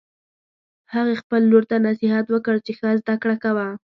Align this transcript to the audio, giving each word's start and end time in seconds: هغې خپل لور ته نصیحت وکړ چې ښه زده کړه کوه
هغې 0.93 1.15
خپل 1.21 1.41
لور 1.51 1.63
ته 1.71 1.77
نصیحت 1.87 2.25
وکړ 2.29 2.55
چې 2.65 2.71
ښه 2.79 2.89
زده 2.99 3.15
کړه 3.21 3.35
کوه 3.43 3.67